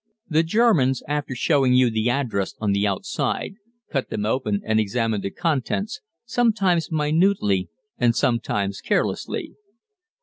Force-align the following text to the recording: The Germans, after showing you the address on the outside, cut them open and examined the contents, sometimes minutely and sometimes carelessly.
The 0.27 0.41
Germans, 0.41 1.03
after 1.07 1.35
showing 1.35 1.73
you 1.75 1.91
the 1.91 2.09
address 2.09 2.55
on 2.59 2.71
the 2.71 2.87
outside, 2.87 3.53
cut 3.91 4.09
them 4.09 4.25
open 4.25 4.59
and 4.65 4.79
examined 4.79 5.21
the 5.23 5.29
contents, 5.29 6.01
sometimes 6.25 6.91
minutely 6.91 7.69
and 7.99 8.15
sometimes 8.15 8.81
carelessly. 8.81 9.57